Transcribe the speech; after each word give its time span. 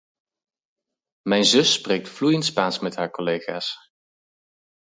Mijn 1.21 1.45
zus 1.45 1.73
spreekt 1.73 2.09
vloeiend 2.09 2.45
Spaans 2.45 2.79
met 2.79 2.95
haar 2.95 3.11
collega’s. 3.11 3.91